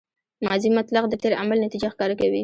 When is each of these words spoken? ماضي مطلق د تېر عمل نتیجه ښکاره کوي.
ماضي 0.45 0.69
مطلق 0.77 1.03
د 1.09 1.13
تېر 1.23 1.33
عمل 1.41 1.57
نتیجه 1.65 1.87
ښکاره 1.93 2.15
کوي. 2.21 2.39